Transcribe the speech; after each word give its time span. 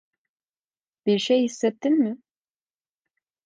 Bir 1.05 1.19
şey 1.19 1.43
hissettin 1.43 1.99
mi? 1.99 2.17